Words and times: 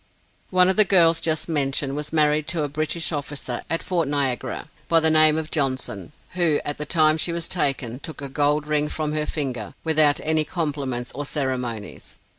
One 0.49 0.67
of 0.67 0.77
the 0.77 0.83
girls 0.83 1.21
just 1.21 1.47
mentioned, 1.47 1.95
was 1.95 2.11
married 2.11 2.47
to 2.47 2.63
a 2.63 2.67
British 2.67 3.11
officer 3.11 3.61
at 3.69 3.83
Fort 3.83 4.07
Niagara, 4.07 4.67
by 4.89 4.99
the 4.99 5.11
name 5.11 5.37
of 5.37 5.51
Johnson, 5.51 6.11
who 6.31 6.59
at 6.65 6.79
the 6.79 6.87
time 6.87 7.17
she 7.19 7.31
was 7.31 7.47
taken, 7.47 7.99
took 7.99 8.19
a 8.19 8.27
gold 8.27 8.65
ring 8.65 8.89
from 8.89 9.11
her 9.13 9.27
finger, 9.27 9.75
without 9.83 10.19
any 10.23 10.43
compliments 10.43 11.11
or 11.13 11.27
ceremonies. 11.27 12.15